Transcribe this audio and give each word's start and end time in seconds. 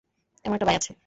এমন 0.45 0.55
একটা 0.55 0.67
ভাই 0.67 0.77
আছে। 0.77 0.91